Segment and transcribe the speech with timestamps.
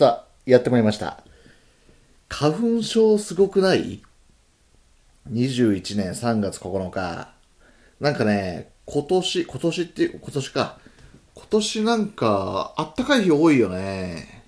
[0.00, 1.22] さあ、やってまいりました。
[2.30, 4.00] 花粉症すごくない
[5.30, 7.34] ?21 年3月9日。
[8.00, 10.78] なんかね、今年、今年って、今年か。
[11.34, 14.42] 今年なんか、あったかい日多いよね。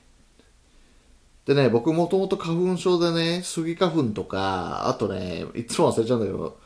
[1.44, 6.58] でね、僕もともと花粉症でね、スギ花粉とか、あとね、いつも忘れちゃうんだけど、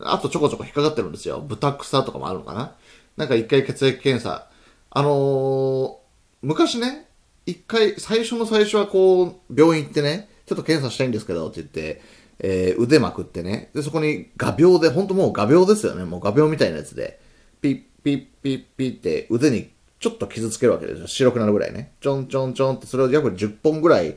[0.00, 1.40] あとちょこちょこ引っかかってるんですよ。
[1.40, 2.74] 豚草とかもあるのかな
[3.16, 4.48] なんか一回血液検査。
[4.90, 6.02] あのー
[6.44, 7.06] 昔ね、
[7.46, 12.02] 一回、最初の最初はこう、病院行ってね、ちょっと検査したいんですけどって言って、
[12.38, 17.20] えー腕まくってね、で、そこに画鋲で、ほんともう画鋲ですよね、もう画鋲みたいなやつで、
[17.60, 19.70] ピッピッピッピッって腕に
[20.00, 21.06] ちょっと傷つけるわけですよ。
[21.06, 21.92] 白くなるぐらいね。
[22.00, 24.16] ちょんちょんちょんって、それを約10本ぐらい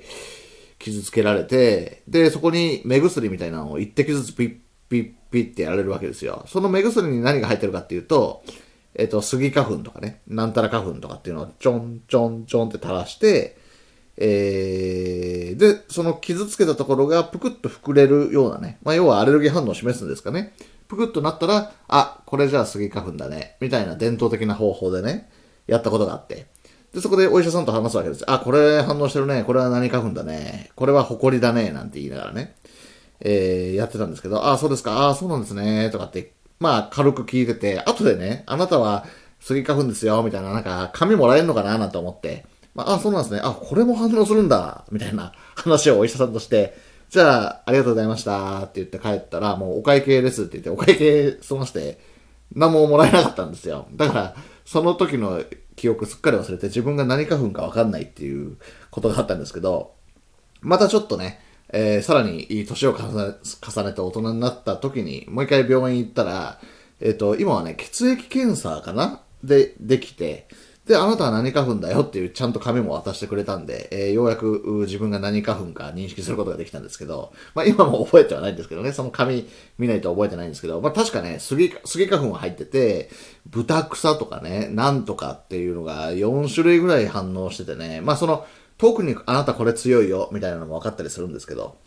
[0.79, 4.57] 傷つけられて、で、そこに目薬みたいなのを一滴ずつピッ
[4.89, 6.43] ピッピッってやられるわけですよ。
[6.47, 8.43] その目薬に何が入ってるかっていうと、
[8.95, 13.57] えっ、と、スギ花粉とかね、なんたら花粉とかっていうのをちょんちょんちょんって垂らして、
[14.17, 20.53] えー、で、その傷つけたところがぷくっと膨れるようなね、まあ、要はアレルギー反応を示すんですかね。
[20.87, 25.29] ぷくっとなったら、あ、これじゃあスギ花粉だね、みたいな伝統的な方法でね、
[25.67, 26.47] やったことがあって。
[26.93, 28.23] で、そこでお医者さんと話すわけです。
[28.31, 29.43] あ、これ反応してるね。
[29.43, 30.71] これは何花粉だね。
[30.75, 31.71] これは埃だね。
[31.71, 32.55] なんて言いながらね。
[33.19, 35.09] えー、やってたんですけど、あ、そうですか。
[35.09, 35.89] あ、そうなんですね。
[35.89, 39.05] とかって、まあ、軽く聞いてて、後でね、あなたは
[39.39, 40.23] スギ花粉ですよ。
[40.23, 43.41] みたいな、なんか、紙もらえるのかななんて思って、まあ、あ、そうなんですね。
[43.43, 44.85] あ、これも反応するんだ。
[44.91, 46.75] みたいな話をお医者さんとして、
[47.09, 48.63] じゃあ、ありがとうございました。
[48.63, 51.99] って言って帰ったら、もうお会計ですって言って、お会計済まして、
[52.53, 53.87] 何ももらえなかったんですよ。
[53.93, 55.43] だから、その時の
[55.75, 58.57] 記憶すっかり忘れて自分が何花粉か分かんないっていう
[58.91, 59.93] ことがあったんですけど、
[60.61, 66.59] またちょっとね、えーさらに年を重ねて大人になった時に、もう一回病院行ったら、
[67.01, 69.21] えっ、と、今はね、血液検査かな？
[69.43, 70.47] で、できて、
[70.85, 79.47] で、あなたは何花粉だよっていうちゃんと紙も渡してくれたんで、えーようやく自分が何花粉か認識することができたんですけど、まあ今も覚えてはないんですけどね、その紙
[79.79, 83.09] 見ないと覚えてないんですけど、まあ確かね、スギ、スギ花粉は入ってて、
[83.47, 88.45] 豚草とかね、なんとかっていうのが4種類ぐらい反応しててね、まあその、
[88.77, 91.77] 特にあなたこれ強いよ、みたいなのも分かったりするんですけど、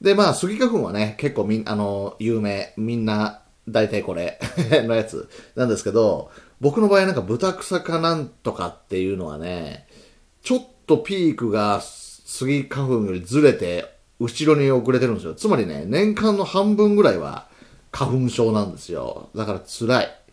[0.00, 4.38] で、まあ、スギ花粉はね、結構みん、あの、有名、みんな、大体これ
[4.84, 9.86] のやつなんですけど、僕の場合なんか豚草かなんとかっていうのはね、
[10.42, 15.34] ちょっとピークがスギ花粉よりずれて、後ろに遅れてるんですよ。
[15.34, 17.48] つまりね、年間の半分ぐらいは
[17.90, 19.30] 花粉症なんですよ。
[19.34, 20.23] だから辛い。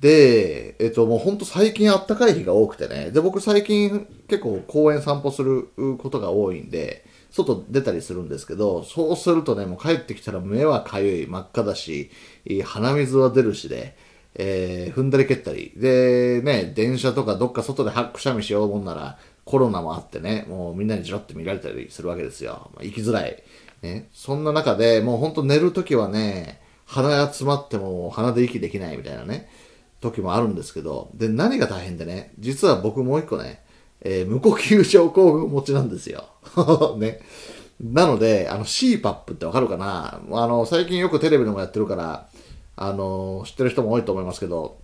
[0.00, 3.10] で、えっと、もうほんと最近あったかい日が多くてね。
[3.10, 12.10] で、僕最近結構公園散歩することが多いんで、外出たりするんですけど、そうするとね、もう帰ってきたら目はかゆい、真っ赤だし、
[12.64, 13.96] 鼻水は出るしで、
[14.34, 15.72] えー踏んだり蹴ったり。
[15.76, 22.70] で、ね、電車とかどっか外でハックシャミしようもんなら、コロナもあってね、もうみんなにジロって見られたりするわけですよ。
[22.74, 23.42] まあ、生きづらい。
[23.82, 29.48] ね、そんな中で、もうほんと寝るときはね、鼻が詰まっても鼻で息できないみたいなね、
[30.00, 33.62] 時もあるんですけど、で、何が大変でね、実は僕もう一個ね、
[34.00, 36.24] えー無呼吸症候群持ちなんですよ。
[36.98, 37.20] ね。
[37.80, 40.20] なので、あの CPAP ってわかるかな？
[40.32, 42.28] あの、最近よくテレビでもやってるから、
[42.76, 44.78] あの、知ってる人も多いと思いますけど、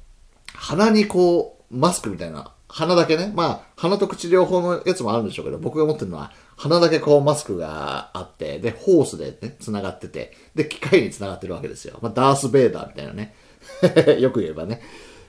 [0.52, 11.98] 鼻にこう、マスクみたいな、鼻だけね、まあ、鼻と口両方のやつもあるんでしょうけど、僕が持ってるのは、鼻だけこうマスクがあって、で、ホースでね、繋がってて、で、機械に繋がってるわけですよ。
[12.00, 13.34] まあ、ダース・ベイダーみたいなね。
[14.20, 14.80] よく言えばね。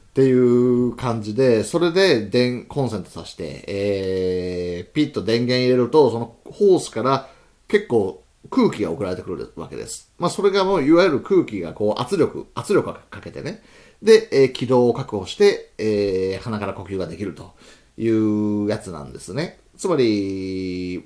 [0.10, 7.30] っていう感じで、それで電、コンセントさして、えー、ピッと電源入れると、そのホースから
[7.68, 10.14] 結構空気が送られてくるわけです。
[10.18, 13.62] まあ、それがもういわゆる空気がこう圧力、圧力をかけてね。
[14.02, 17.54] で、えー軌道を確保して、えー鼻から呼吸ができると
[17.98, 19.60] いうやつなんですね。
[19.78, 21.06] つまり、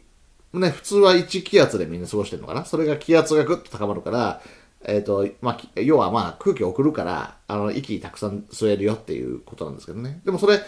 [0.53, 4.41] ね、普通は1気圧でみんな過ごしてるのかなそれが気圧がぐっと高まるから、
[4.85, 10.21] えっ、と、まあ、要はまあ空気を送るから、あの、息たくさん吸えるよっていうことなんですけどね。
[10.25, 10.59] でもそれ、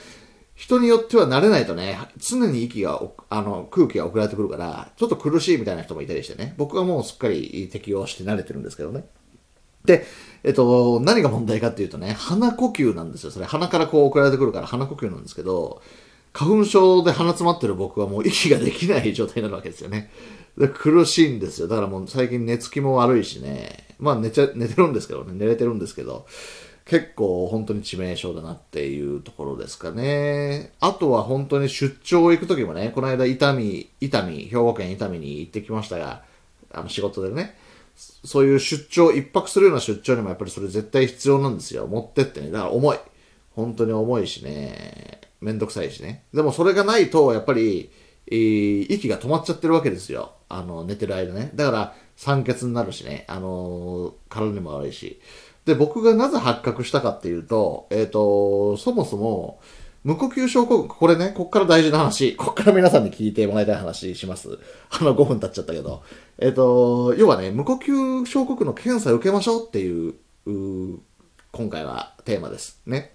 [0.55, 6.53] 人によっては慣れないとね、常に息が、あの、空気が送られてくるから、ちょっと苦しいみたいな人もいたりしてね。
[6.57, 9.05] 僕はもうすっかり適応して慣れてるんですけどね。
[9.85, 10.05] で、
[10.43, 13.31] えっと、何が問題かっていうとね、鼻呼吸なんですよ。
[13.31, 15.81] それ、鼻からこう送られてくるから鼻呼吸なんですけど、
[16.33, 20.09] 花粉症で鼻詰まってる僕はもう息ができない状態になるわけですよね。
[20.57, 21.67] で苦しいんですよ。
[21.67, 23.95] だからもう最近寝つきも悪いしね。
[23.99, 25.33] まあ寝ちゃ、寝てるんですけどね。
[25.33, 26.25] 寝れてるんですけど、
[26.85, 30.73] 結構本当に致命傷だなっていうところですかね。
[30.79, 36.23] あとは本当に出張行く時もね、この間伊丹、伊丹、兵庫県伊丹に行ってきましたが、
[36.73, 37.55] あの仕事でね、
[37.95, 41.87] そういう出張、一泊するような出張にもやっぱりそれ絶対必要なんですよ。
[41.87, 42.51] 持ってってね。
[42.51, 42.97] だから重い。
[43.55, 45.30] 本当に重いしね。
[45.41, 46.25] めんどくさいしね。
[46.33, 47.91] でもそれがないと、やっぱり、
[48.27, 50.33] 息が止まっちゃってるわけですよ。
[50.47, 51.51] あの、寝てる間ね。
[51.55, 55.19] だから、酸欠になるしね、あの体にも悪いし。
[55.65, 59.59] で、僕がなぜ発覚したかっていうと、えっ、と、そもそも、
[60.03, 64.59] 無呼吸症候群、これね、こっから大事な話、こっから皆さんに聞いてもらいたい話します。
[64.89, 66.03] あの、5分経っちゃったけど。
[66.39, 70.15] えっ、と、要はね、無呼吸症候群の検査を受けましょうっていう、
[70.47, 70.99] う
[71.51, 72.81] 今回はテーマです。
[72.85, 73.13] ね。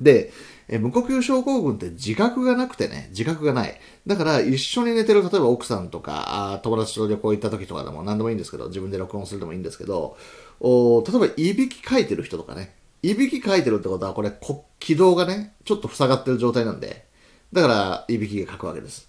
[0.00, 0.32] で、
[0.68, 3.78] え無呼吸症候群って自覚がなくてね、自覚がない。
[4.06, 10.16] だから一緒に寝てる、例えば奥さんとか、友達と旅行行った時とかでも何でもいいんですけど、自分で録音するでもいいんですけど、
[10.60, 17.04] お例えばいびきかいてる人とかね、いびきかいてるってことはこれ、こ気道がね、ちょっと塞がってる状態なんで、
[17.52, 19.08] だからいびきがかくわけです。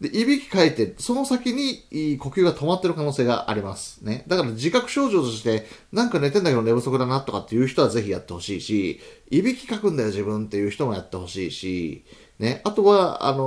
[0.00, 4.04] で、いびきかいて、その先に呼吸が止まってる可能性があります。
[4.04, 4.24] ね。
[4.28, 9.00] だから自覚症状として、なんか寝てんだけど寝不足だなとかっていう人はぜひやってほしいし、
[9.30, 12.04] いびきかくんだよ自分っていう人もやってほしいし、
[12.38, 12.60] ね。
[12.64, 13.38] あとは、あの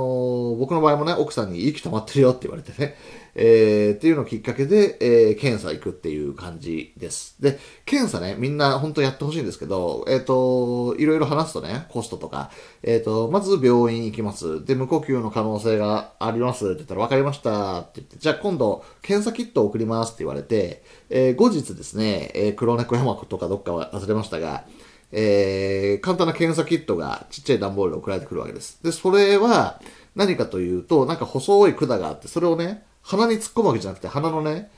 [0.52, 2.94] ー僕の場合もね、奥さんに息止まってるよって言われてね、
[3.34, 7.40] えー、っていうのをきっかけで、えー、検査行くっていう感じです。
[7.40, 12.50] で、検査ね、みんな本当やってほしいんですけど、えっ、と、いろいろ話すとね、コストとか、
[12.82, 14.64] えっ、と、まず病院行きます。
[14.64, 24.64] で、無呼吸の可能性がありますって言ったら、分かりましたって言って、じゃあ今度、検査キットを送りますって言われて、えー後日ですね、えー黒猫山とかどっかは忘れましたが、
[25.12, 28.82] えー簡単な検査キットがちっちゃい段ボールで送られてくるわけです。
[28.82, 29.80] で、それは
[30.16, 34.70] 何かというと、なんか細い管があって、それをね、鼻に突っ込むわけじゃなくて、鼻のね、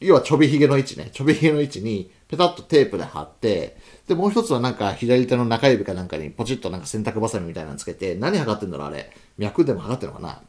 [0.00, 3.76] 要はちょびひげの位置ね、ちょびひげの位置にペタッとテープで貼って、
[4.08, 9.10] で、もう一つはなんか左手の中指かなんかにポチッとなんか洗濯バサミみたいなのつけて、何測ってんだろうあれ。
[9.38, 10.40] 脈でも測ってるのかな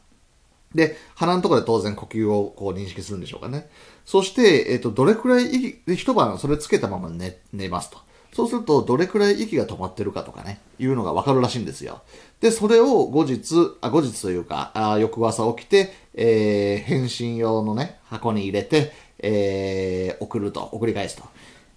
[0.74, 3.68] で、鼻のところで当然呼吸をこう認識するんでしょうかね。
[4.04, 7.98] そして、えっ、と、どれくらい、一晩それつけたまま寝、寝ますと。
[8.36, 12.02] そうすると、どれくらい息が止まってるかとかね、いうのがわかるらしいんですよ。
[12.40, 21.24] で、それを後日、あ、後日というか、あ翌朝起きて、えー、返信用のね、箱に入れて、えー、送ると、送り返すと。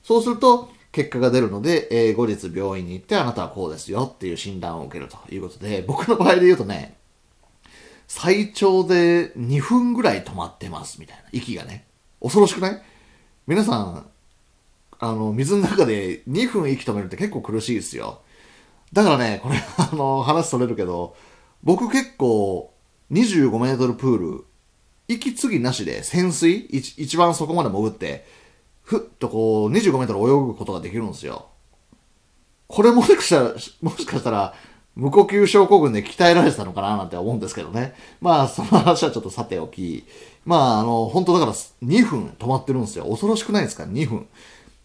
[0.03, 6.97] そうすると、結果が出るので、えー後日病院に行って、あなたはこうですよっていう診断を受けるということで、僕の場合で言うとね、
[8.07, 11.85] 最長で2分ぐらい止まってますみたいな息がね
[12.19, 12.81] 恐ろしくない？
[13.45, 14.09] 皆さん
[14.99, 18.21] あの水の中で2分息止めるって結構苦しいですよ
[18.93, 21.15] だからねこれあの話それるけど
[21.63, 22.73] 僕結構
[23.11, 24.45] 25メートルプール
[25.07, 28.25] 息継ぎなしで潜水一一番そこまで潜って
[28.83, 31.47] ふっとこう25メートル泳ぐことができるんですよ
[32.69, 34.53] これもしかしたら、もしかしたら、
[34.95, 37.95] 無呼吸症候群で鍛えられてたのかななんて思うんですけどね。
[38.21, 40.05] まあ、その話はちょっとさておき。
[40.45, 43.05] まあ、あの、本当だから2分止まってるんですよ。
[43.05, 44.27] 恐ろしくないですか ?2 分。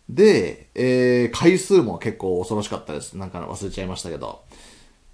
[0.08, 3.14] で、えー、回数も結構恐ろしかったです。
[3.14, 4.42] なんか忘れちゃいましたけど。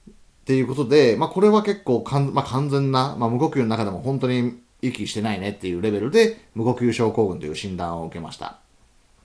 [0.09, 0.13] っ
[0.45, 8.59] ていうことで、まあ、これは結構かん、まあ、完全な、まあ、無呼吸の中でも本当に息してないねっていうレベルで、無呼吸症候群という診断を受けました。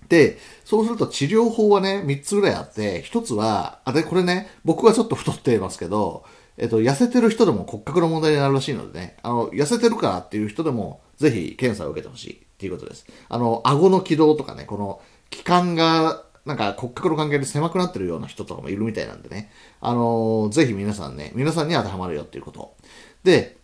[0.09, 6.25] で、そうすると治療法はね、3つぐらいあって、1つは、あれ、これね、僕はちょっと太ってますけど、
[6.57, 13.05] えっと、痩せてる人でも骨格の問題になるらしいのでね、あの、痩せてるからっていう人でも、ぜひ検査を受けてほしいっていうことです。
[13.29, 19.51] あの、顎の軌道とかね、この、気管が、なんか骨格の関係で狭くなってるような人とかもいるみたいなんでね、
[19.81, 22.75] あの、ぜひ皆さんね、皆さんに当てはまるよっていうこと。
[23.23, 23.57] で、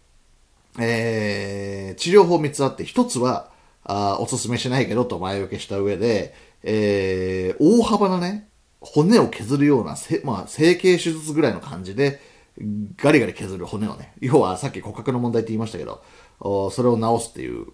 [0.80, 3.52] えー、治療法3つあって、1つは、
[3.83, 8.47] あおすすめしないけどと前置きした上で、えー、大幅なね、
[8.80, 12.19] 骨を削るような、せまあ、整形手術ぐらいの感じで、
[12.97, 16.04] ガリガリ削る骨をね、要はさっき骨格の問題って言いましたけど、
[16.40, 17.68] おそれを治すっていう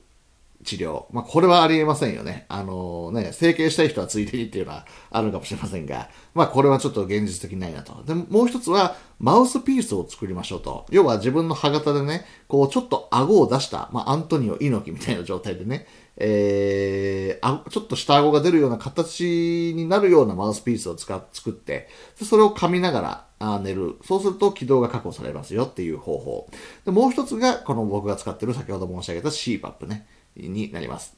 [0.63, 1.05] 治療。
[1.11, 2.45] まあ、これはありえませんよね。
[2.49, 8.03] あのね、整形したい人はついでにっていうのはあるかもしれませんが、まあ、これはちょっと現実的ないなと。
[8.03, 10.85] で、もう一つは、マウスピースを作りましょうと。
[10.89, 15.87] 要は自分の歯型でね、こう、ちょっと顎を出した、まあ、アントニオ猪木みたいな状態でね、
[16.19, 21.87] えー、あちょっと下顎が出るような形になるようなマウスピースを使っ作って、
[22.19, 23.97] でそれを噛みながらあ寝る。
[24.03, 26.49] そうすると軌道が確保されますよっていう方法。
[26.85, 31.15] で、もう一つが、この僕が使ってる先ほど申し上げた CPAP ね、になります。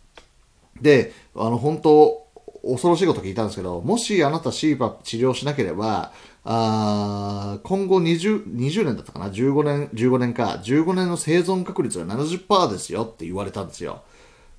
[0.82, 2.28] で、あの、本当
[2.64, 6.12] 恐ろしいこと聞いたんですけど、もしあなた CPAP 治療しなければ、
[6.46, 14.02] あ今後20、20年だったかな ?15 年、15年か、15年の生存確率が70%ですよって言われたんですよ。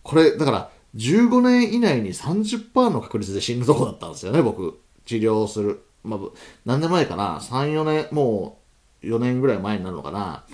[0.03, 4.79] これ、だから、15年以内に30%の確率で死ぬとこだったんですよね、僕。
[5.07, 5.83] 治療する。
[6.03, 6.21] まあ、
[6.65, 8.59] 何年前かな ?3、4年、も
[9.03, 10.45] う4年ぐらい前になるのかな？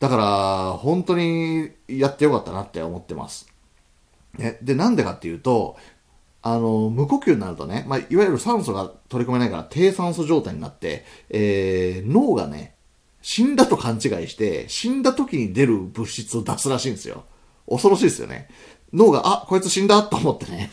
[0.00, 3.48] だから、本当にやってよかったなって思ってます。
[4.38, 5.76] ね、で、なんでかっていうと、
[6.42, 12.74] あの、無呼吸になるとね、まあ、いわゆる酸素が取り込めないから低酸素状態になって、えー、脳がね、
[13.22, 17.24] 死んだと勘違いして、死んだ時に出る物質を出すらしいんですよ。
[17.66, 18.48] 恐ろしいですよね。
[18.92, 20.70] 脳が、あ、こいつ死んだと思ってね、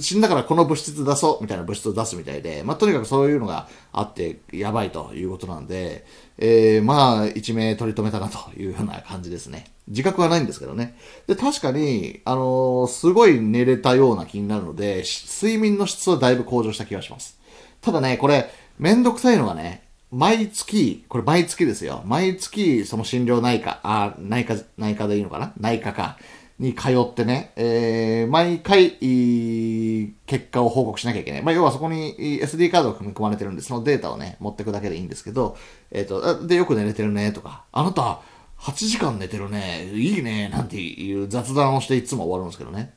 [0.00, 6.04] 死んだからこの物質出そうみたいな物質を出すみたいで、まあ、とにかくそういうのがあってやばいということなんで、
[6.38, 9.66] えー、まあ、一命取り留めたなというような感じですね。
[9.88, 10.96] 自覚はないんですけどね。
[11.26, 15.04] で、確かに、あのーすごい寝れたような気になるので、
[15.42, 17.38] 睡眠の質はだいぶ向上した気がします。
[17.80, 22.02] ただね、これ、めんどくさいのがね、毎月、これ毎月ですよ。
[22.06, 25.52] 毎月、その診療内科、あ、内科、内科でいいのかな？
[25.58, 26.16] 内科か。
[26.58, 31.42] に通ってね、えー、毎回、いい結果を報告しなきゃいけない。
[31.42, 35.56] まあ、要はそこに SD カードが組み込まれてるんで、そのデータをね、持ってくだけでいいんですけど、
[35.92, 38.20] えっ、と、で、よく寝れてるね、とか、あなた、
[38.58, 42.94] 8時間寝てるね、いいね、なんていう雑談をしていつも終わるんですけどね。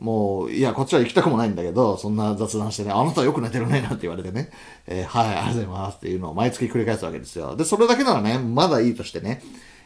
[0.00, 4.50] もう、いや、こっちは行きたくもないんだけど、そんな雑談してね、あなたよく寝てるね、なんて言われてね、
[4.86, 7.54] えーはい、ありがとうございますっていうのを毎月繰り返すわけですよ。
[7.54, 9.42] で、それだけならね、まだいいとしてね、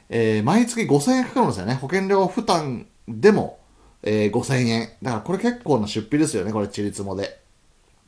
[0.09, 1.75] えー毎月5000円かかるんですよね。
[1.75, 2.87] 保険料負担
[3.19, 3.59] でも、
[4.03, 4.89] えー5000円。
[5.03, 7.41] だからこれ結構な出費ですよね、これ、チリツモで。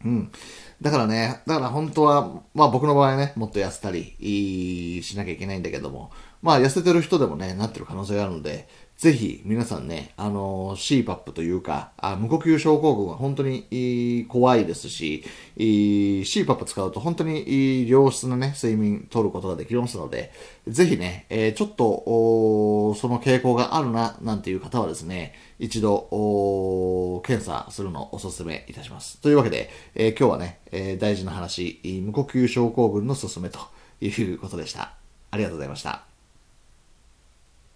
[0.04, 0.32] うん。
[0.80, 6.10] だからね、だから本当は、まあ僕の場合ね、もっと痩せたりしなきゃいけないんだけども、
[6.42, 8.68] まあ痩せてる人でもね、なってる可能性があるので、
[9.02, 15.24] ぜひ皆さんね、あの CPAP というか、あ無呼吸症候群は本当に怖いですし、
[15.56, 20.30] CPAP 使うと本当に良質なね、睡眠取ることができますので、
[20.68, 29.20] ぜひね、えーちょっと、その傾向があるな、なんていう方はですね、一度、検査するのをお勧めいたします。
[29.20, 33.58] というわけで、えー今日はね、え大事な話、無呼吸症候群の勧めと
[34.00, 34.92] いうことでした。
[35.32, 36.11] ありがとうございました。